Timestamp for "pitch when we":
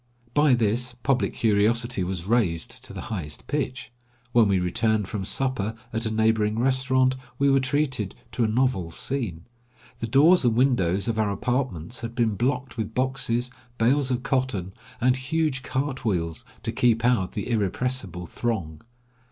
3.45-4.57